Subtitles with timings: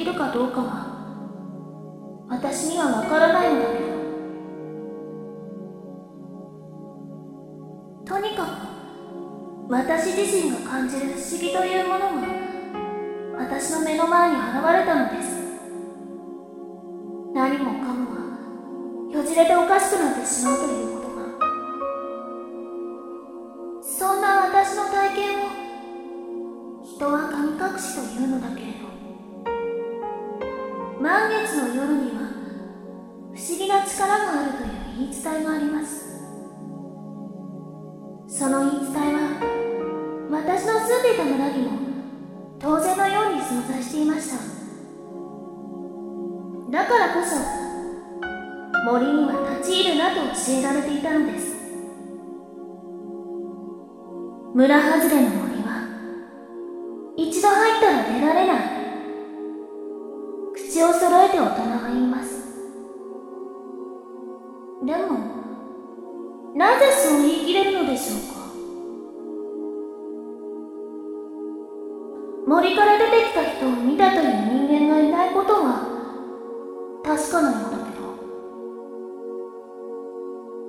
[0.00, 0.86] きるかどうかは
[2.30, 3.90] 私にはわからないのだけど。
[8.06, 8.48] とにかく
[9.68, 12.28] 私自身が感じる不思議というものが
[13.40, 15.28] 私の目の前に現れたのです。
[17.34, 21.20] 何もかもがよじれておかしくなってしまうということが。
[23.82, 25.50] そんな私の体験を
[26.84, 28.89] 人は神隠しというのだけれど。
[31.00, 32.28] 満月の夜には
[33.32, 34.68] 不思議な力があるという
[34.98, 36.10] 言い伝えがあります。
[38.28, 39.20] その言い伝えは
[40.30, 41.70] 私の住んでいた村にも
[42.58, 44.36] 当然のように存在していました。
[46.70, 47.34] だからこそ
[48.84, 51.56] 森には立ち入るなと教えられていたのです。
[54.52, 55.39] 村外れの
[77.60, 78.00] なようだけど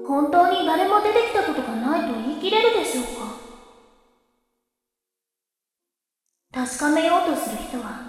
[0.08, 3.12] 本当に誰も出てきたことがないと言い切れるでしょうか？
[6.54, 8.02] 確かめようとする人は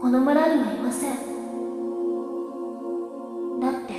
[0.00, 1.16] この村にはいません。
[3.60, 3.94] だって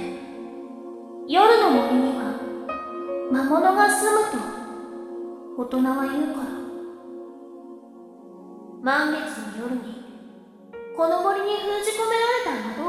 [1.27, 2.21] 夜の森には
[3.31, 4.37] 魔物が住むと
[5.63, 6.47] 大人は言うから。
[8.83, 9.19] 満月
[9.57, 9.81] の夜に
[10.95, 12.26] この森に封じ込められ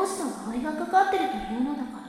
[0.09, 2.09] れた魔導士の呪いがかかってるというのだから。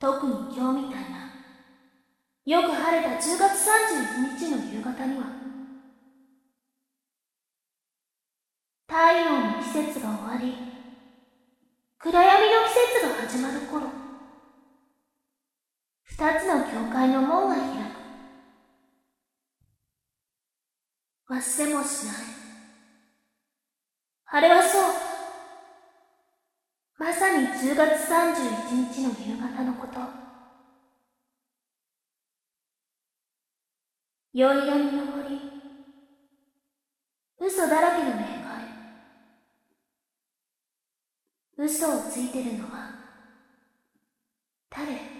[0.00, 1.18] 特に今日みたいな。
[2.48, 5.26] よく晴れた10月31日の夕方には
[8.86, 10.54] 太陽の季節が終わり
[11.98, 12.70] 暗闇の季
[13.02, 13.88] 節が始まる頃
[16.04, 17.64] 二つの教会の門が開
[21.28, 21.34] く。
[21.34, 22.47] 忘れもしない。
[24.30, 24.82] あれはそう。
[26.98, 30.00] まさに10月31日の夕方のこと。
[34.34, 35.40] 宵闇の森。
[37.40, 38.16] 嘘だらけの霊
[41.56, 41.66] 界。
[41.66, 42.90] 嘘をついてるのは、
[44.68, 45.17] 誰？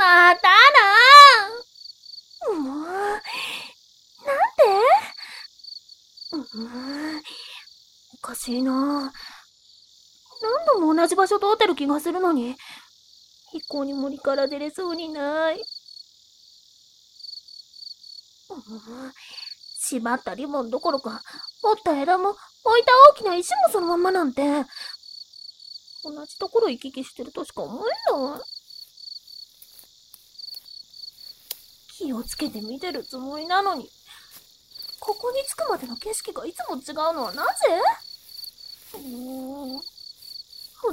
[0.00, 0.48] また
[2.48, 3.22] なもう、なんで？
[6.32, 6.42] うん、
[8.14, 9.12] おかしいな何
[10.66, 12.56] 度も同じ場所通ってる気がするのに、
[13.52, 15.62] 一向に森から出れそうにない。
[18.48, 18.56] うん、
[19.78, 21.20] 縛ったリボンどころか、
[21.62, 22.38] 折った枝も、置
[22.78, 24.64] いた大きな石もそのままなんて、
[26.02, 28.40] 同じところ行き来してるとしか思えない。
[32.00, 33.90] 気をつけて見てるつもりなのに、
[35.00, 37.50] ここに着くまでの景色がいつも違うのはなぜ？
[38.94, 38.98] う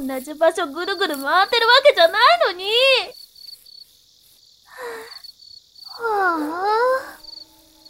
[0.04, 2.66] ん、同じ場所ぐるぐる回ってるわけじゃないのに。
[5.86, 6.38] は
[7.16, 7.20] あ、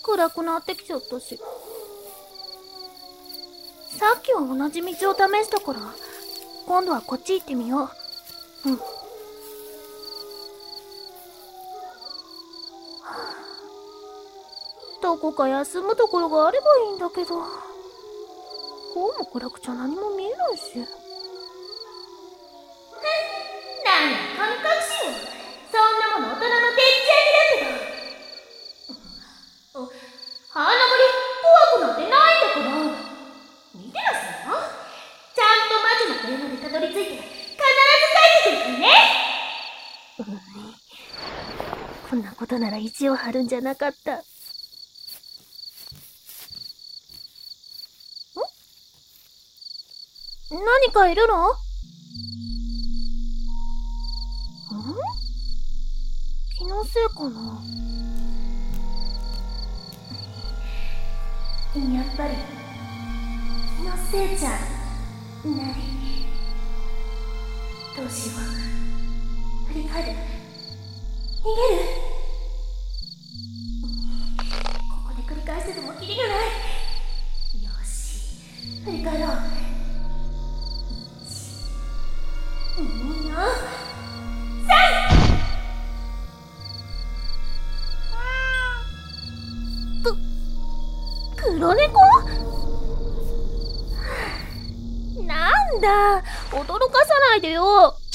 [0.04, 1.40] 暗くなってきちゃったし。
[3.98, 5.80] さっきは同じ道を試したから、
[6.68, 7.90] 今度はこっち行ってみよ
[8.64, 8.70] う。
[8.70, 8.80] うん。
[15.08, 17.40] どこか休むところがあればいいんだけど。
[18.94, 20.86] こうも暗くちゃ何も見えないし。
[23.86, 25.16] 何や感覚しよ。
[25.72, 25.80] そん
[26.20, 27.72] なもの大人のでっち上げだけ
[29.76, 29.88] ど。
[30.56, 31.08] あの森
[31.80, 32.68] 怖くなんてないんだから。
[33.76, 34.60] 見てなさいよ。
[35.34, 37.24] ちゃんと魔女の小屋までたどり着いて必ず
[38.12, 38.92] 帰ってくるからね。
[42.10, 44.22] こんなことなら意地を張るんじゃなかった。
[50.88, 51.50] 何かいるの？
[51.50, 51.54] ん？
[56.58, 57.62] 気のせいかな？
[61.94, 62.36] やっぱり
[63.78, 64.60] 気のせいじゃない。
[67.98, 68.40] どうしよう。
[69.68, 70.08] 先に入る。
[70.08, 72.07] 逃げる。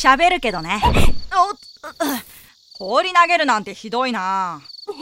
[0.02, 0.82] 喋るけどね。
[1.32, 1.58] おっ
[2.76, 4.60] 氷投げるなんてひどいな。
[4.84, 4.98] 普通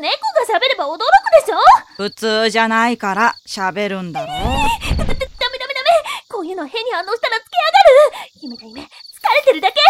[0.00, 0.12] 猫
[0.52, 1.00] が喋れば驚く
[1.40, 1.56] でしょ？
[1.96, 4.26] 普通じゃないから喋るんだろ。
[4.28, 5.26] だ、だ、ダメダメダメ
[6.28, 7.48] こういうの変に反応したらつけ
[8.40, 9.80] 上がる夢だ夢疲れてるだけ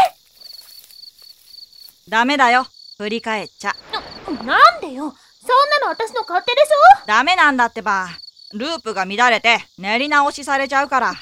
[2.08, 2.67] ダメだよ。
[2.97, 3.76] 振り返っちゃ。
[3.93, 5.14] な、なんでよ？
[5.43, 6.64] そんなの私の勝手でし
[7.06, 8.08] ダメなんだってば。
[8.55, 11.11] ループが乱れて練り直しされちゃうから。
[11.11, 11.17] ょル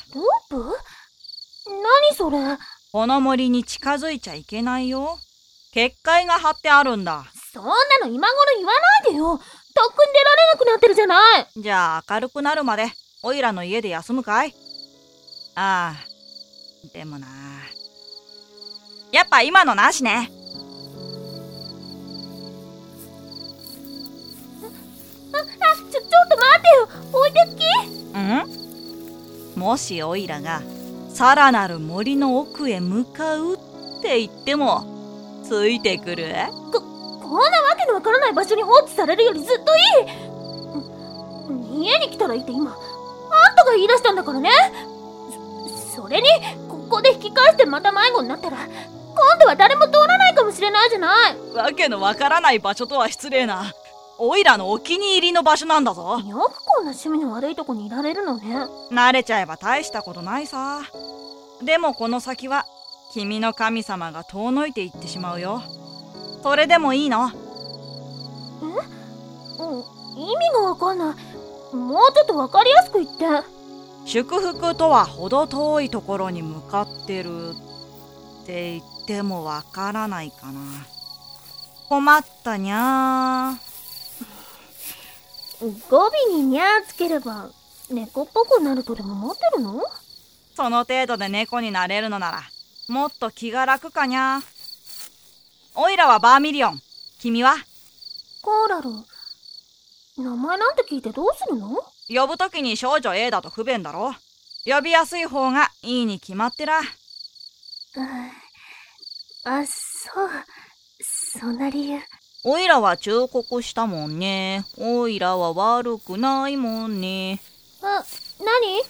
[2.10, 2.38] 何それ
[2.93, 5.19] この森に近づいちゃいけないよ。
[5.72, 7.25] 結界が張ってあるんだ。
[7.52, 7.72] そんな
[8.02, 8.72] の今頃言わ
[9.04, 9.44] ないでよとっくに
[10.12, 12.87] 出られなくなってるじゃないじゃあ明るくなるまで
[13.22, 14.54] おいらの家で休むかい
[15.54, 16.88] ああ。
[16.93, 17.28] でもな。
[19.12, 20.31] やっぱ今のなしね。
[25.32, 25.37] あ、
[25.90, 27.62] ちょ、ちょっと待ってよ置いてっき
[29.56, 29.58] ん？
[29.58, 30.62] もしおいらが
[31.14, 33.56] さらなる森の奥へ向かうっ
[34.03, 36.35] て言ってもついてくる？
[36.73, 39.81] こんなわけのわからない場所に放置されるよりずっとい
[41.50, 41.81] い。
[41.81, 42.75] ん家に来たらいいって今あ
[43.53, 44.50] んたが言い出したんだからね。
[45.94, 46.26] そそれに
[46.69, 51.37] ここで引き返してまた迷子になったら今度は誰も通らないかもしれないじゃない。
[51.55, 53.73] わけのわからない場所とは失礼な
[54.24, 56.20] おいらのお気に入りの場所なんだぞ。
[56.24, 58.54] よくこんな趣味の悪いとこにいられるのね。
[58.92, 60.82] 慣れちゃえば大したことないさ。
[61.64, 62.64] でもこの先は
[63.12, 65.60] 君の神様が遠のいていってしまうよ。
[66.44, 67.24] それでもいいの。
[67.24, 67.32] うん
[70.16, 71.16] 意味がわかんな
[71.72, 71.75] い。
[71.75, 73.25] もうちょっとわかりやすく言って。
[74.04, 77.56] 祝福とは程遠いところに向かってる
[78.42, 80.60] って言ってもわからないかな。
[81.88, 83.58] 困ったにゃ
[85.88, 87.50] 語尾ににゃーつければ
[87.91, 89.82] 猫っぽくなるとでも思ってるの？
[90.56, 92.43] その程度で猫になれるのなら
[92.88, 94.41] もっと気が楽かにゃ
[95.75, 96.81] おいらはバーミリオン。
[97.20, 97.55] 君は？
[98.43, 98.91] コーラル
[100.19, 101.81] 名前なんて聞いてどうするの？
[102.09, 104.12] 呼ぶときに少女 A だと不便だろ
[104.67, 106.81] 呼びやすい方がいいに決まってら。
[109.44, 110.31] あ、そう。
[111.00, 112.00] そんな理由。
[112.44, 117.40] おいらは忠告したもんねおいらは悪くないもんね
[117.82, 118.04] あ、
[118.40, 118.82] 何？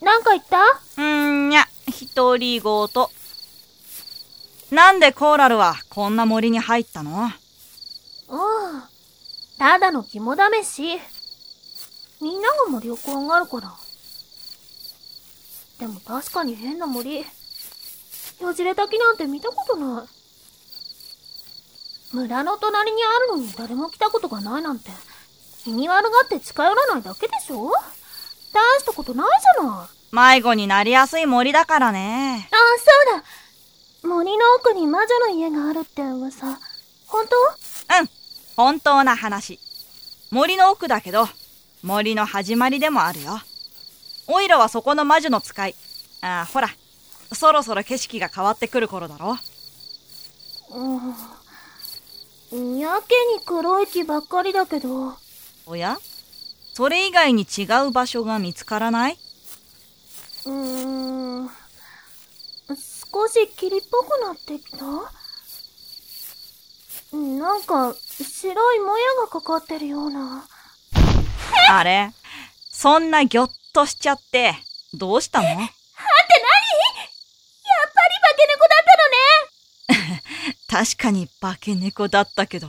[0.00, 0.58] なんか言った？
[0.96, 1.64] うんにゃ
[2.14, 2.88] 独り言
[4.70, 7.24] なんでコーラルはこんな森に入ったの？
[7.24, 7.32] あ
[8.28, 8.88] あ。
[9.58, 10.98] ただの肝試し。
[12.20, 13.72] みんなが森を怖がるから。
[15.80, 17.18] でも確かに変な森。
[17.18, 17.24] よ
[18.54, 20.19] じれた木なんて見たことない。
[22.12, 24.90] 村の隣にあるのに誰も来たことがないなんて、
[25.62, 27.70] 気に悪がって近寄らないだけでしょ？
[28.52, 29.88] 大したことないじゃない。
[30.38, 32.48] 迷子になりやすい森だからね。
[32.50, 33.24] あ、そうだ。
[34.08, 36.58] 森の奥に魔女の家があるって噂。
[37.06, 37.36] 本当？
[38.00, 38.08] うん。
[38.56, 39.60] 本当な話。
[40.30, 41.28] 森の奥だけど
[41.82, 43.38] 森の始まりでもあるよ。
[44.26, 45.76] おいらはそこの魔女の使い。
[46.22, 46.68] あほら。
[47.32, 49.38] そろそろ景色が変わってくる頃だろ。
[50.72, 51.14] うん。
[52.52, 55.14] やけに黒い木ばっかりだけど。
[55.66, 55.98] おや？
[56.74, 59.18] それ以外に違う場所が見つからない？
[60.46, 60.52] うー
[61.44, 61.50] ん。
[62.68, 64.84] 少し霧っぽくなってきた？
[67.12, 70.44] なんか、白いもやがかかってるような。
[71.68, 72.12] あれ？
[72.70, 74.54] そんなぎょっとしちゃって
[74.94, 75.74] どうしたのやっぱり化
[78.36, 79.10] け猫だったの
[80.14, 80.22] ね
[80.80, 82.66] 確かに化け猫だったけど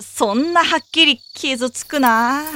[0.00, 2.42] そんなはっきり傷つくな。
[2.42, 2.48] 何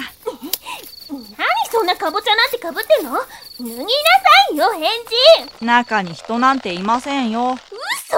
[1.70, 3.12] そんなかぼちゃなんてかぶってんの？
[3.12, 3.18] 脱
[3.58, 3.84] ぎなさ
[4.54, 4.88] いよ、返
[5.50, 5.64] 事。
[5.66, 7.52] 中に人なんていませんよ。
[7.52, 8.16] 嘘！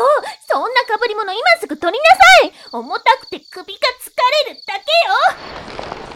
[0.48, 2.52] そんなかぶり物今すぐ取りなさい。
[2.70, 4.12] 重たくて首が疲
[4.46, 4.74] れるだ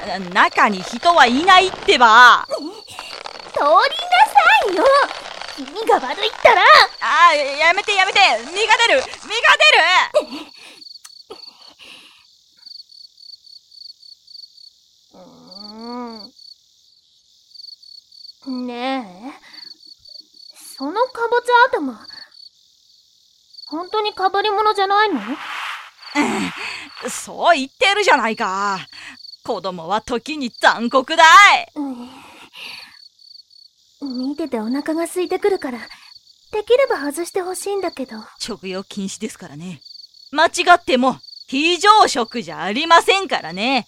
[0.07, 0.23] けよ。
[0.33, 2.47] 中に人はいないってば。
[2.47, 3.67] 取りな
[4.29, 4.39] さ
[4.71, 4.85] いよ
[5.57, 6.63] 気味が悪いったら。
[7.01, 8.21] あーやめてやめて。
[8.45, 9.01] 身が出る。
[9.01, 9.65] 身が出
[10.43, 10.53] る。
[18.49, 19.41] ねえ、
[20.77, 22.07] そのかぼちゃ頭、
[23.67, 25.21] 本当にかぶり物じゃないの？
[27.11, 28.79] そう言ってるじゃないか。
[29.43, 31.25] 子供は時に残酷だ
[31.57, 31.73] い。
[31.75, 32.09] うん。
[34.11, 35.79] 見ててお腹が空いてくるから、
[36.53, 38.17] できれば外してほしいんだけど。
[38.39, 39.81] 食用禁止ですからね。
[40.33, 43.87] 間違っても非常食じゃありませんからね。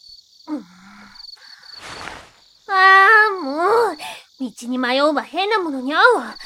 [2.69, 3.97] ああ、もう、
[4.41, 6.37] 道に迷うは変なものに合うわ。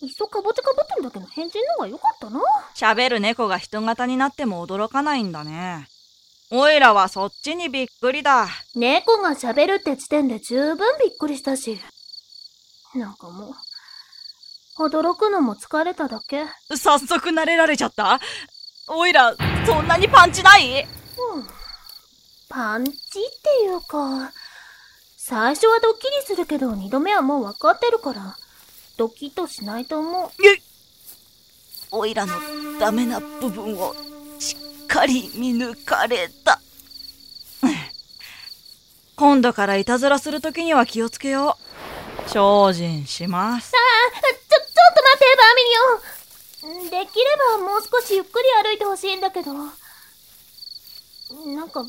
[0.00, 2.40] いっそかぼちゃかぶってんだけど変人の方が良かったな。
[2.74, 5.88] 喋る猫が人型になっても驚かないんだね。
[6.50, 8.46] おいらはそっちにびっくりだ。
[8.74, 11.80] 猫が喋るって時点で十分びっくりしたし。
[12.94, 13.54] なんかも
[14.78, 16.44] う、驚くのも疲れただけ。
[16.76, 18.20] 早速慣れられちゃった？
[18.86, 19.34] おいら、
[19.66, 20.82] そんなにパンチない？
[20.82, 20.84] う
[21.40, 21.46] ん。
[22.48, 22.94] パンチっ
[23.60, 24.32] ていうか、
[25.16, 28.36] 最初はドッキリするけど二度目はもう分かってるから、
[28.96, 30.30] ドキッとしないと思う。
[31.90, 32.32] おいらの
[32.80, 33.94] ダメな部分を
[34.38, 36.60] しっかり見抜かれた。
[39.16, 41.67] 今度からいたずらするときには気をつけよう。
[42.28, 43.72] 精進します。
[43.74, 43.78] あ、
[44.20, 44.28] ちょ、ちょ
[44.60, 45.70] っと待って、バーミリ
[46.82, 46.90] オン。
[46.90, 47.24] できれ
[47.58, 49.52] ばもう少しゆっくり歩いてほしいんだけど。
[49.52, 49.64] な
[51.64, 51.84] んか、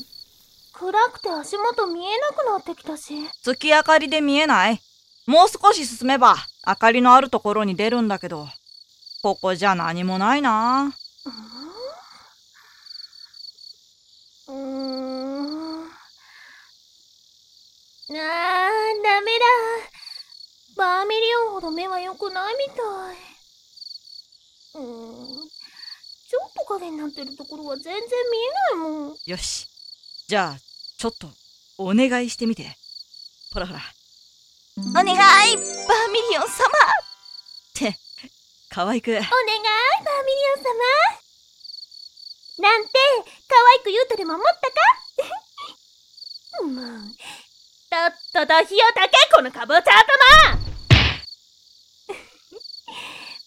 [0.72, 3.28] 暗くて足元見えなくなってきたし。
[3.42, 4.80] 月明かりで見えない？
[5.26, 8.48] もう少し進めば明かりのあるところに出るんだけど、
[9.22, 10.94] ここじゃ何もないな。
[14.48, 15.84] うーん。
[15.84, 18.18] あー、ダ
[19.20, 19.44] メだ。
[20.80, 22.72] バーミリオンほど目は良くないみた
[23.12, 23.16] い。
[24.76, 24.82] うー
[25.44, 25.48] ん。
[25.50, 28.08] ちょっと影になってるところは全然見え
[28.78, 29.16] ないもん。
[29.26, 29.68] よし。
[30.26, 30.58] じゃあ、
[30.96, 31.28] ちょっと
[31.76, 32.64] お願いしてみて。
[33.52, 33.80] ほらほら。
[34.78, 35.52] お願いバーミ
[36.30, 36.48] リオン様っ
[37.74, 37.94] て、
[38.70, 39.10] 可愛く。
[39.10, 39.36] お願い、バーミリ
[40.56, 40.64] オン
[42.56, 42.70] 様。
[42.70, 42.90] なんて、
[43.48, 46.64] 可愛く言うとでも思ったか？
[46.64, 46.70] も
[47.04, 47.12] う、
[47.90, 49.92] とっとと火をたけ、このかぼちゃ
[50.56, 50.69] 頭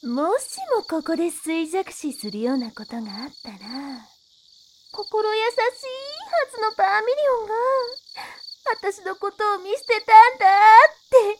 [0.03, 3.57] もしもここで衰弱死するようなことがあったら、
[4.91, 5.71] 心優しいは
[6.53, 7.53] ずのバーミリオンが、
[8.81, 10.45] 私のことを見捨てたんだ
[10.89, 11.39] っ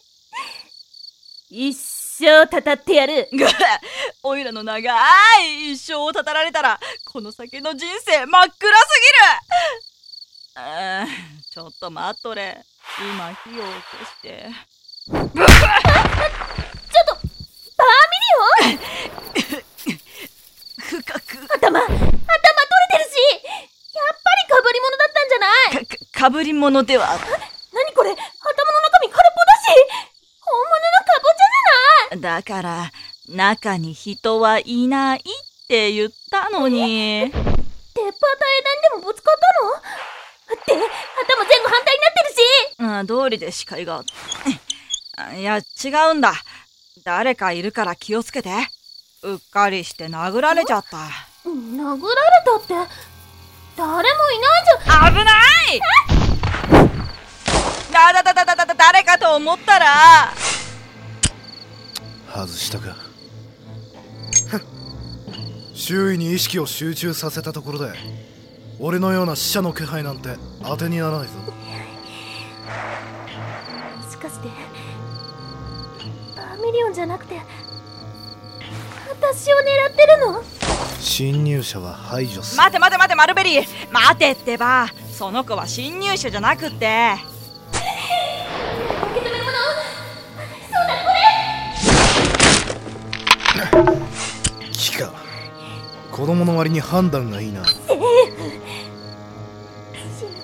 [1.50, 3.28] 一生たたってやる。
[3.32, 3.44] ぐ
[4.24, 4.98] おいらの長
[5.42, 6.80] い一生をたたられたら、
[7.12, 9.00] この先の人生真っ暗す
[10.56, 12.64] ぎるあーちょっと待っとれ。
[12.98, 14.48] 今火を消して。
[20.78, 23.16] 深く、頭、頭取れてるし
[23.94, 25.86] やっぱりかぶり物だったんじゃない？
[25.86, 27.18] か、か、かぶり物では、
[27.72, 28.10] 何これ？
[28.10, 29.76] 頭の中身空っぽだし。
[30.40, 32.20] 本物のかぼちゃじゃない？
[32.20, 32.92] だから、
[33.28, 35.22] 中に人はいないっ
[35.68, 37.30] て言ったのに。
[37.30, 37.46] 鉄板と
[37.96, 39.72] 枝にでもぶつかったの？
[40.60, 40.80] って、頭
[41.44, 43.16] 前後反対になってるし。
[43.18, 44.04] あ通りで視界が。
[45.16, 45.62] あいや、違
[46.10, 46.34] うんだ。
[47.04, 48.50] 誰かいるから気をつけて。
[49.22, 50.96] うっかりして殴られちゃった。
[50.96, 52.00] 殴られ
[52.46, 52.74] たって、
[53.76, 55.14] 誰もいないじゃん。
[55.14, 55.30] 危な
[55.74, 55.80] い！
[57.92, 60.32] だだだだだだだ誰かと思ったら。
[62.34, 62.96] 外したか。
[65.74, 67.92] 周囲に意識を集中させたところで
[68.78, 71.34] 俺のような死者の気配なんて当てにならないぞ
[76.74, 77.40] リオンじゃなくて、
[79.08, 80.42] 私を狙ってるの？
[80.98, 82.58] 侵入者は排除する。
[82.58, 83.92] 待て待て待てマルベリー。
[83.92, 87.14] 待てってばその子は侵入者じゃなくって。
[87.70, 87.80] 受
[89.20, 89.56] け止めるもの
[94.72, 95.12] 木か
[96.10, 97.64] 子供の割に判断がいいな。
[97.64, 97.78] 死ぬ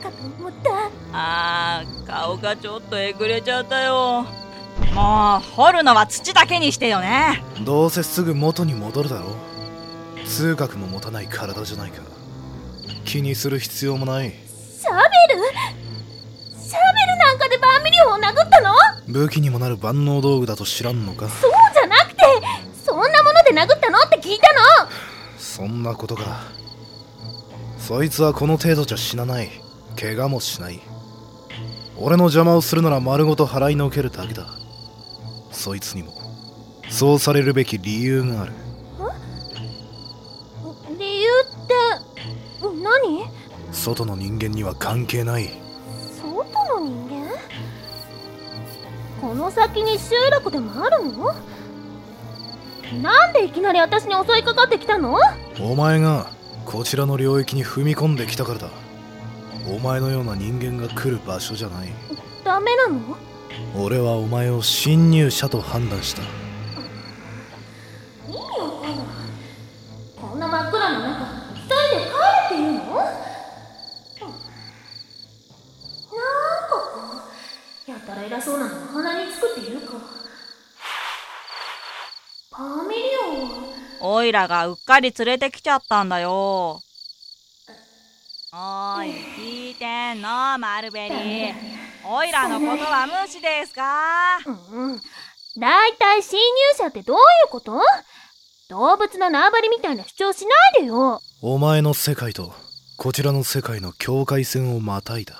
[0.00, 0.90] かと思った。
[1.12, 4.26] あー顔がちょっとえぐれちゃったよ
[4.94, 7.42] もう掘るのは土だけにしてよね。
[7.64, 9.34] どうせすぐ元に戻るだろう。
[10.26, 12.02] 痛覚も持たない体じゃないか。
[13.04, 14.30] 気にする必要もない。
[14.30, 14.94] シャ
[15.28, 15.42] ベル？
[16.58, 18.74] シャベルなんかでバーミリオンを殴ったの？
[19.08, 21.28] 武器にもなる万能道具だと知らんのか？
[21.28, 22.22] そうじゃなくて
[22.84, 24.52] そんなもので殴ったのって聞いた
[24.84, 24.90] の？
[25.38, 26.42] そんなことか。
[27.78, 29.50] そいつはこの程度じゃ死なない。
[29.98, 30.80] 怪我もしない。
[31.96, 34.46] 俺の邪魔をするなら丸ごと払いのけるだけだ
[35.60, 36.14] そいつにも。
[36.88, 38.52] そうされるべき理由がある。
[40.98, 41.74] 理由って
[42.62, 43.26] 何？
[43.70, 45.50] 外の人間には関係ない。
[46.18, 46.44] 外
[46.80, 47.28] の人間？
[49.20, 51.34] この先に集落でもあるの？
[53.02, 55.18] なんでいきなり私に襲いかかってきたの？
[55.60, 56.30] お前が
[56.64, 58.70] こちらの領域に踏み込んできたからだ。
[59.68, 61.90] お前のような人間が来る場所じゃない。
[62.44, 62.98] ダメなの？
[63.76, 66.22] 俺はお前を侵入者と判断した。
[66.22, 66.26] 意
[68.32, 69.06] 味わかんない
[70.20, 72.14] こんな真っ暗な中一人で帰る
[72.46, 73.18] っていうのなんか
[76.70, 76.76] こ
[77.88, 79.94] うやたら偉そうなのが鼻につくっていうか
[82.50, 83.50] パーミリオンは
[84.02, 86.80] オイラがうっかり連れてきちゃったんだよ
[88.52, 94.38] おい聞いてんのマルベリーオイラのことは無視ですか？
[94.46, 95.00] うんうん。
[95.58, 97.80] だいたい侵入者ってどういうこと？
[98.68, 101.20] 動物の縄張りみたいな主張しないでよ。
[101.42, 102.52] お前の世界と
[102.96, 105.34] こちらの世界の境界線をまたいだ。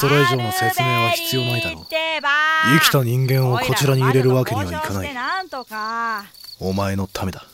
[0.00, 1.84] それ以上の説明は必要ないだろう。
[1.84, 5.14] 生きた人間をこちらに入れるわけにはいかない。
[5.14, 6.24] なんとか。
[6.58, 7.44] お前のためだ。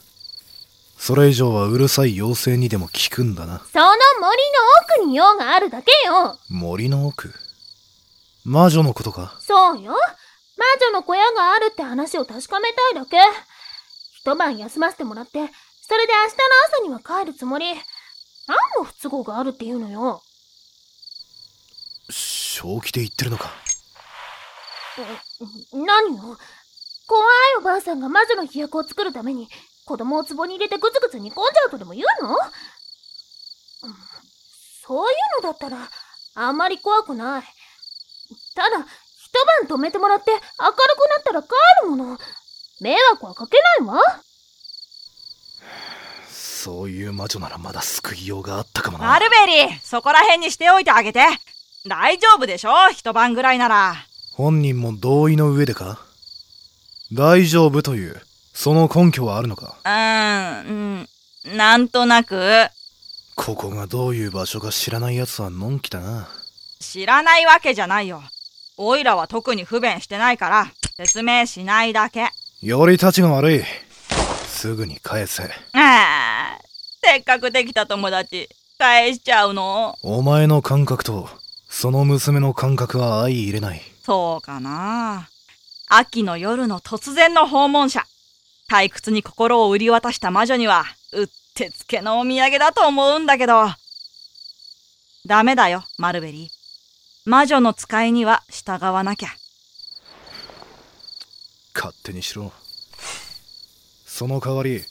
[0.96, 3.58] それ以上はうるさい妖精にでも聞くんだな。
[3.72, 3.86] その
[4.20, 4.30] 森の
[5.02, 6.38] 奥に用があるだけよ。
[6.48, 7.34] 森の奥？
[8.48, 9.36] 魔女のことか？
[9.40, 9.90] そうよ。
[9.90, 9.98] 魔
[10.80, 13.18] 女の小屋があるって話を確かめたいだけ。
[14.14, 15.32] 一晩休ませてもらって
[15.82, 16.12] それで
[16.80, 17.66] 明日の朝には帰るつもり。
[17.66, 20.22] 何の不都合があるっていうのよ。
[22.08, 23.50] 正気で言ってるのか？
[25.72, 26.38] 何よ。
[27.08, 27.26] 怖い
[27.58, 29.48] おばあさんが魔女の飛躍を作るために
[29.84, 32.36] 子供を壺に入れてグツグツ煮込んじゃうとでも言うの、うん。
[34.86, 35.78] そういうのだったら
[36.36, 37.42] あんまり怖くない
[38.56, 40.72] ただ一晩止めてもらって明るくな
[41.20, 41.48] ったら帰
[41.84, 42.18] るもの。
[42.80, 44.02] 迷惑はかけないわ。
[46.28, 49.06] そういう魔女ならまだ救いようがあったかもな。
[49.06, 49.36] マルベ
[49.68, 51.20] リーそこら辺にしておいてあげて。
[51.86, 53.94] 大丈夫でしょ一晩ぐらいなら。
[54.32, 56.00] 本人も同意の上でか？
[57.12, 58.20] 大丈夫という
[58.52, 59.76] その根拠はあるのか？
[59.84, 61.08] うーん
[61.56, 62.66] なんとなく。
[63.36, 66.26] ここがどういう場所か知らない奴はのんきだな。
[66.80, 68.22] 知らないわけじゃないよ
[68.78, 72.28] オイラは特に不便してないから説明しないだけ。
[72.62, 73.62] より立ちが悪い。
[74.46, 75.44] すぐに返せ。
[75.44, 76.58] ああ
[77.02, 79.96] せっかくできた友達返しちゃうの。
[80.02, 81.28] お前の感覚と
[81.68, 83.80] その娘の感覚は相入れない。
[84.02, 85.28] そうかな。
[85.88, 88.04] 秋の夜の突然の訪問者。
[88.68, 93.68] 退屈に心を売り渡した魔女にはうってつけのお土産だと思うんだけど。
[95.24, 96.55] ダメだよマルベリー
[97.26, 99.28] 魔女の使いには従わなきゃ。
[101.74, 102.52] 勝手にしろ。
[104.06, 104.84] その代わり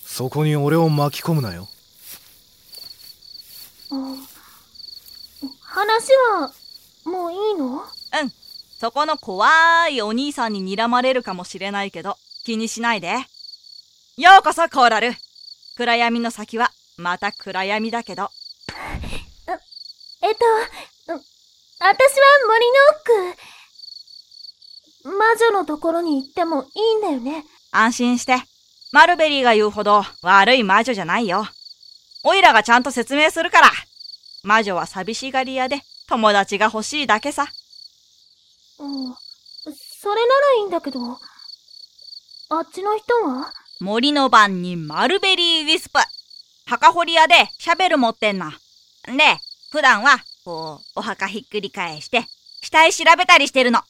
[0.00, 1.68] そこに俺を巻き込むなよ。
[5.60, 6.52] 話は
[7.04, 7.76] もういいの？
[7.76, 7.84] うん。
[8.80, 9.46] そこの怖
[9.90, 13.12] いお兄さんに睨まれるかもしれないけど気にしないで。
[14.16, 15.12] ようこそコーラル。
[15.76, 18.30] 暗闇の先はまた暗闇だけど。
[20.22, 20.93] えっと、う
[21.80, 25.18] 私は森の奥。
[25.18, 27.44] 魔女のところに行ってもいいんだよね。
[27.72, 28.36] 安心して
[28.92, 31.44] マルベリーが言うほど悪い魔女じゃないよ
[32.22, 33.70] オイラがちゃんと説明するから
[34.44, 37.48] 魔女は寂しがり屋で友達が欲しいだけさ
[38.78, 39.14] うん。
[39.74, 41.00] それならいいんだけど。
[42.50, 45.98] あっちの人は森の晩にマルベリーウィスプ
[46.66, 48.50] 墓掘り屋でシャベル持ってんの
[49.06, 49.38] で
[49.72, 50.18] 普段は？
[50.44, 52.26] こうお墓ひっくり返して
[52.62, 53.80] 死体調べたりしてるの。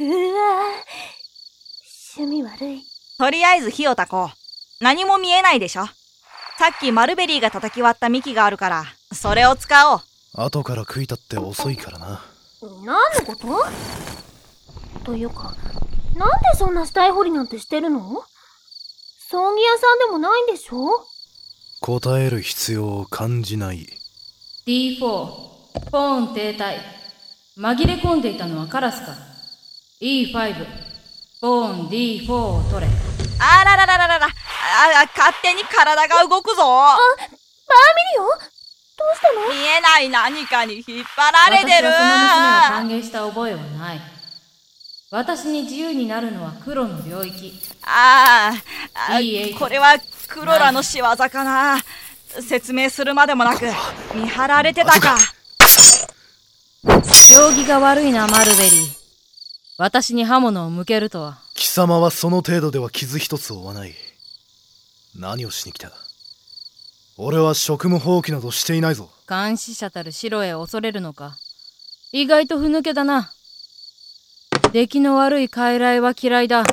[0.00, 0.08] うわ
[2.16, 2.82] 趣味悪い。
[3.18, 4.84] とりあえず火を焚こう。
[4.84, 5.84] 何も見えないでしょ。
[6.58, 10.00] さっきマルベリーが叩き割った幹があるからそれを使おう。
[10.34, 12.24] 後から食いたって遅いからな。
[12.84, 15.04] 何のこと？
[15.04, 15.54] というか、
[16.14, 18.24] なんでそんな死体掘りなんてしてるの？
[19.30, 20.88] 葬儀屋さんでもないんでしょ？
[21.80, 23.86] 答える必要を感じない。
[24.66, 25.53] D4
[25.90, 26.78] ポーン停滞。
[27.56, 29.12] 紛れ込んでいたのはカラスか。
[30.00, 30.66] E5
[31.40, 32.90] ポーン D4 を取れ。
[33.40, 34.26] あらららららら。
[34.26, 36.62] ああ勝手に体が動くぞ。
[36.62, 39.48] バーミリオンどうしたの？
[39.48, 41.88] 見えない何かに引っ張られてる。
[41.88, 44.00] 私はその娘を歓迎した覚えはない。
[45.10, 47.52] 私に自由になるのは黒の領域。
[47.82, 49.96] あーあいいえこれは
[50.28, 51.78] クロラの仕業かな。
[52.40, 53.64] 説明するまでもなく
[54.14, 55.16] 見張られてたか
[57.34, 58.94] 行儀が悪いなマルベリー。
[59.76, 61.40] 私に刃物を向けるとは。
[61.54, 63.94] 貴様はその程度では傷一つ負わない。
[65.18, 65.90] 何をしに来た？
[67.18, 69.10] 俺は職務放棄などしていないぞ。
[69.28, 71.36] 監視者たる白へ恐れるのか。
[72.12, 73.32] 意外とふぬけだな。
[74.72, 76.62] 出来の悪い傀儡は嫌いだ。
[76.62, 76.68] る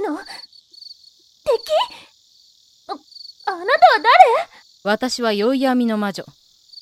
[0.00, 0.16] の？
[0.16, 0.24] 敵？
[2.88, 3.66] あ、あなたは
[3.98, 4.08] 誰？
[4.84, 6.24] 私は宵闇の魔女、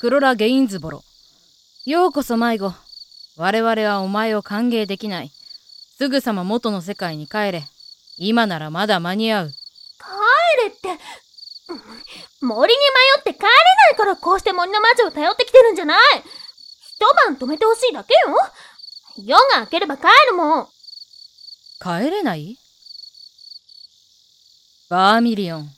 [0.05, 1.03] クロラ・ゲインズボロ。
[1.87, 2.71] ようこそ迷子。
[3.39, 5.31] 我々はお前を歓迎できない。
[5.97, 7.65] すぐさま元の世界に帰れ。
[8.19, 9.49] 今ならまだ間に合う。
[9.49, 9.55] 帰
[10.63, 10.89] れって。
[10.91, 12.79] うん森に
[13.17, 18.37] 迷って帰れないからこうして森の魔女を頼ってきてるんじゃない一晩止めてほしいだけよ
[19.25, 20.67] 夜が明ければ帰るもん
[21.81, 22.59] 帰れない？
[24.91, 25.71] バーミリオン。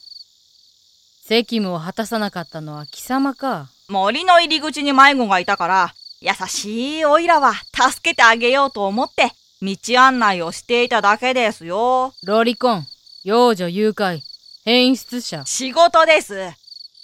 [1.22, 3.68] 責務を果たさなかったのは貴様か。
[3.88, 9.30] 森の入り口に迷子がいたから、優しいオイラは助けてあげようと思って、
[9.62, 12.12] 道案内をしていただけですよ。
[12.24, 12.86] ロリコン、
[13.22, 14.22] 幼女誘拐、
[14.64, 15.44] 変質者。
[15.46, 16.50] 仕事です。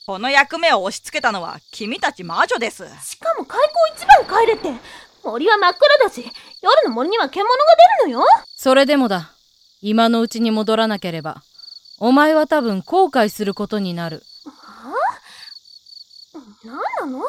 [0.06, 2.84] この役目を押し付けたのは君たち魔女です。
[3.04, 3.60] しかも開
[3.94, 4.72] 口一番帰れって
[5.22, 6.24] 森は真っ暗だし
[6.60, 7.56] 夜の森には獣が
[8.00, 9.30] 出るのよそれでもだ。
[9.80, 11.42] 今のうちに戻らなければ、
[12.00, 14.24] お前は多分後悔することになる。
[17.02, 17.24] 何なの？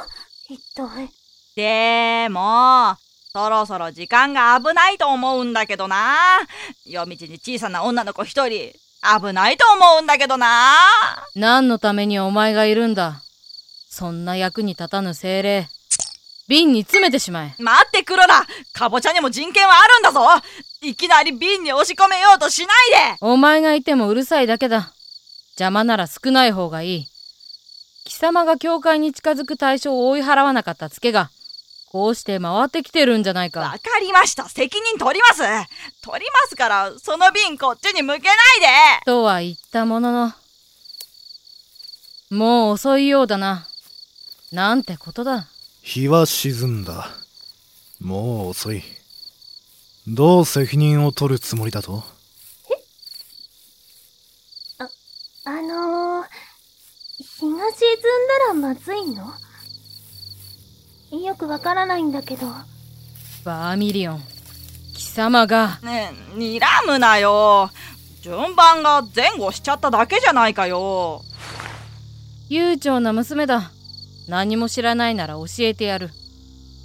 [0.50, 1.10] 一体
[1.56, 2.96] でも、
[3.32, 6.16] そろそろ時間が危ないと思うんだけどな。
[6.86, 8.72] 夜道に小さな女の子一人、
[9.20, 10.76] 危ないと思うんだけどな。
[11.36, 13.22] 何のためにお前がいるんだ？
[13.90, 15.68] そんな役に立たぬ精霊。
[16.48, 17.56] 瓶に詰めてしまえ。
[17.58, 20.28] 待ってクロラかぼちゃにも人権はあるんだぞ
[20.82, 22.68] いきなり瓶に押し込めようとしない
[23.14, 24.92] でお前がいてもうるさいだけだ。
[25.56, 27.08] 邪魔なら少ない方がいい。
[28.04, 31.30] 貴様が教会に近づく対象を追い払わなかったツケが、
[31.92, 33.62] こうして回ってきてるんじゃないか。
[33.62, 35.44] わかりました責任取ります
[36.02, 40.34] 取りますから、その瓶こっちに向けないでとは言ったものの、
[42.30, 43.68] もう遅いようだな。
[44.52, 45.48] なんてことだ。
[45.84, 47.10] 日は沈んだ
[48.00, 48.82] もう遅い
[50.08, 52.06] どう責任を取るつもりだと
[55.46, 56.28] あのー、
[57.20, 59.34] 日が沈んだらまずいの？
[61.26, 62.48] よくわからないんだけど
[63.44, 64.22] バーミリオン。
[64.96, 67.70] 貴様が、ねえ、睨むなよ
[68.22, 71.22] 順番が前後しちゃっただけじゃないかよ
[72.50, 73.72] 悠長な娘だ。
[74.28, 76.12] 何も知らないなら教えてやる。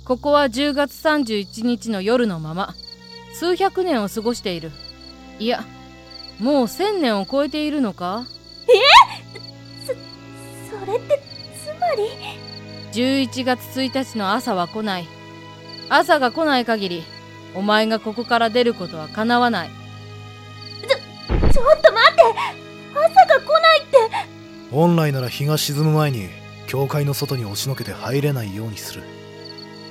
[0.05, 2.75] ここは10月31日の夜のまま、
[3.35, 4.73] 数百年を過ごしている。
[5.39, 5.65] いや、
[6.41, 8.25] もう千年を超えているのか？
[10.81, 11.21] それって
[11.65, 12.09] つまり
[12.93, 15.09] ?11 月1日の朝は来ない。
[15.89, 17.05] 朝が来ない限り、
[17.55, 19.71] お前がここから出ることは叶わない。
[21.31, 22.23] ちょっと待って
[22.95, 23.97] 朝が来ないって
[24.71, 26.29] 本来なら日が沈む前に
[26.67, 29.03] 教会の外に押しのけて入れないようにする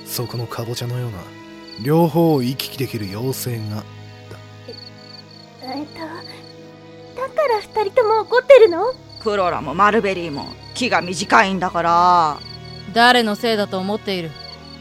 [0.06, 1.18] そこのカボチャのような
[1.84, 3.84] 両方を行き来できる妖精が
[5.62, 5.98] えっと
[7.20, 8.94] だから二人とも怒ってるの？
[9.28, 12.38] クロラもマルベリーも気が短いんだから。
[12.94, 14.30] 誰のせいだと思っている？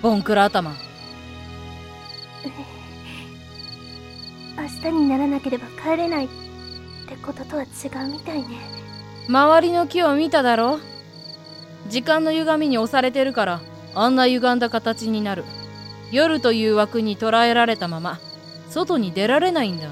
[0.02, 0.72] ボンクラ頭。
[4.58, 6.30] 明日にならなければ帰れないっ
[7.10, 8.48] てこととは違うみたいね。
[9.28, 10.80] 周りの木を見ただろ？
[11.90, 13.60] 時間の歪みに押されてるから
[13.96, 15.44] あんな歪んだ形になる。
[16.14, 18.18] 夜という枠に捉えられたまま
[18.70, 19.88] 外に出られないんだ。
[19.90, 19.92] っ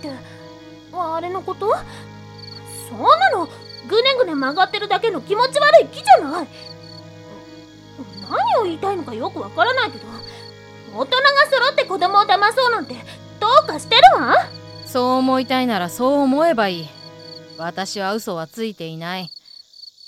[0.00, 0.12] て
[0.92, 1.74] あれのこと？
[2.88, 3.48] そんなの？
[3.88, 6.48] ぐねぐね曲がってるだけの気持ち悪い木じゃない。
[8.30, 10.04] 何を言いたいのかよくわからないけど
[10.94, 12.94] 大人が揃って子供を騙そうなんて
[13.40, 14.34] どうかしてるわ？
[14.86, 16.88] そう思いたいならそう思えばいい。
[17.56, 19.30] 私は嘘はついていない。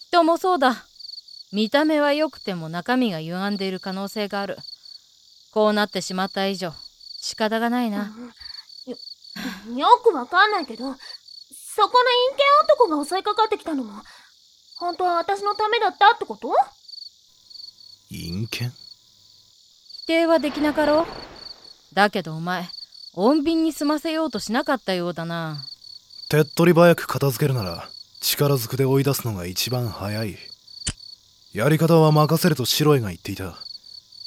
[0.09, 0.85] 人もそうだ。
[1.53, 4.57] 見た目は良くても中身が歪んでいる可能性がある。
[5.53, 6.73] こうなってしまった以上
[7.21, 8.13] 仕方がないな。
[8.87, 10.95] よくわかんないけど
[11.81, 14.03] そこの陰険男が襲いかかってきたのも
[14.77, 16.55] 本当は私のためだったってこと？
[18.11, 18.69] 陰険？
[20.05, 21.95] 否定はできなかろう。
[21.95, 22.69] だけどお前
[23.15, 25.65] 穏便に済ませようとしなかったようだな。
[26.29, 27.89] 手っ取り早く片付けるなら
[28.21, 30.37] 力ずくで追い出すのが一番早い。
[31.55, 33.57] やり方は任せるとシロエが言っていた。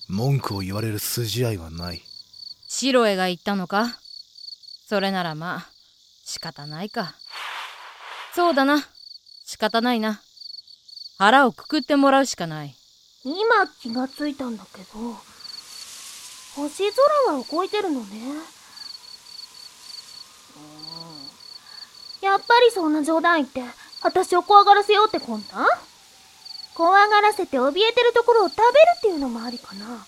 [0.09, 2.01] 文句を言われる筋合いはない。
[2.67, 3.99] シロエが言ったのか？
[4.87, 5.69] それならまあ
[6.25, 7.13] 仕方ないか
[8.35, 8.83] そうだな。
[9.45, 10.19] 仕方ないな。
[11.19, 12.75] 腹をくくってもらうしかない。
[13.23, 15.15] 今気がついたんだけど
[16.55, 18.05] 星空は動いてるのね。
[20.57, 22.27] うん。
[22.27, 23.61] やっぱりそんな冗談言って
[24.03, 25.65] 私を怖がらせようって魂胆
[26.73, 28.67] 怖がらせて怯えてるところを食べる
[28.97, 30.05] っていうのもありかな。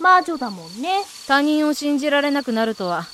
[0.00, 1.02] 魔女だもんね。
[1.26, 3.04] 他人を信じられなくなるとは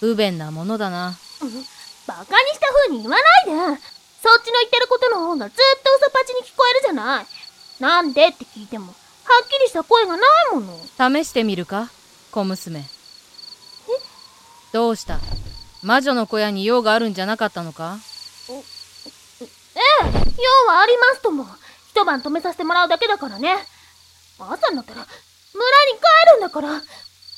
[0.00, 1.18] 不便なものだな。
[1.42, 1.71] うん
[2.06, 3.82] バカにした風に言わないで。
[4.22, 7.26] そっちの言ってることの方がずっと嘘っぱちに聞こえるじゃない。
[7.80, 8.92] なんでって聞いてもは
[9.44, 10.78] っきりした声がないもの。
[11.22, 11.90] 試してみるか
[12.30, 12.84] 小娘。
[14.72, 15.18] どうした？
[15.82, 17.98] 魔女の小屋に用があるんじゃなかったのか？
[18.48, 18.60] ええ
[19.76, 21.46] 用はありますとも。
[21.88, 23.56] 一晩泊めさせてもらうだけだからね。
[24.38, 26.00] 朝になったら村に帰
[26.32, 26.80] るんだから。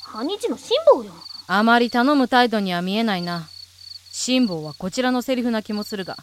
[0.04, 1.12] 半日の辛抱よ。
[1.46, 3.48] あまり頼む態度には見えないな
[4.16, 6.16] 辛抱はこちらのセリフな気もするが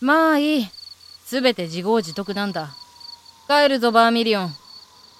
[0.00, 0.68] まあいい。
[1.26, 2.74] すべて自業自得なんだ。
[3.46, 4.50] 帰るぞバーミリオン。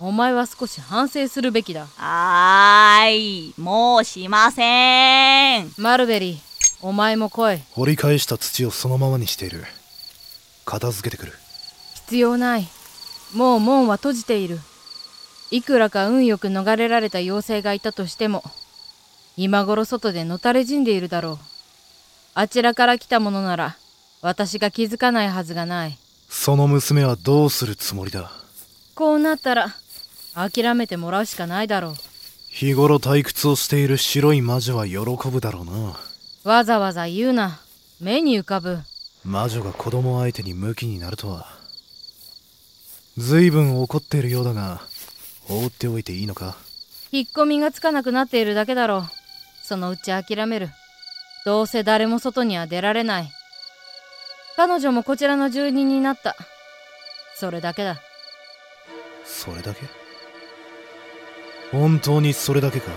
[0.01, 1.87] お前は少し反省するべきだ。
[1.87, 3.55] はーい。
[3.59, 5.71] もうしません。
[5.77, 6.39] マルベリー
[6.81, 7.59] お前も来い。
[7.73, 9.63] 掘り返した土をそのままにしている。
[10.65, 11.35] 片付けてくる。
[12.07, 12.67] 必要ない。
[13.35, 14.59] もう門は閉じている。
[15.51, 18.43] いくらか運よく逃れられた妖精がいたとしても
[19.37, 21.54] 今頃外でのたれ死んでいるだろう
[22.37, 23.77] あちらから来たものなら
[24.21, 25.97] 私が気づかないはずがない。
[26.29, 28.31] その娘はどうするつもりだ？
[28.97, 29.69] こうなったら
[30.35, 31.95] 諦めてもらうしかないだろう。
[32.49, 34.99] 日頃退屈をしている白い魔女は喜
[35.31, 35.97] ぶだろうな。
[36.43, 37.61] わざわざ言うな。
[38.01, 38.79] 目に浮かぶ。
[39.25, 41.47] 魔女が子供相手にムキになるとは。
[43.17, 44.81] 随分怒っているようだが
[45.43, 46.57] 放っておいていいのか？
[47.13, 49.03] 引っ込みがつかなくなっているだけだろう。
[49.63, 50.71] そのうち諦める
[51.45, 53.31] どうせ誰も外には出られない。
[54.57, 56.37] 彼女もこちらの住人になった。
[57.37, 58.01] それだけだ。
[59.25, 59.81] それだけ？
[61.71, 62.91] 本当にそれだけか？